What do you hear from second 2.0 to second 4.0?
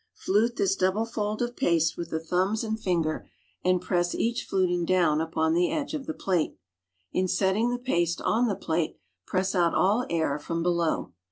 the thumb and Gngcr and